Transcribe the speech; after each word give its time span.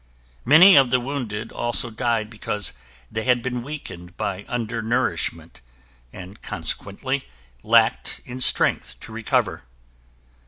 Many 0.45 0.75
of 0.75 0.89
the 0.89 0.99
wounded 0.99 1.51
also 1.51 1.91
died 1.91 2.27
because 2.27 2.73
they 3.11 3.23
had 3.25 3.43
been 3.43 3.61
weakened 3.61 4.17
by 4.17 4.45
under 4.47 4.81
nourishment 4.81 5.61
and 6.11 6.41
consequently 6.41 7.27
lacked 7.61 8.19
in 8.25 8.39
strength 8.41 8.99
to 9.01 9.11
recover. 9.11 9.63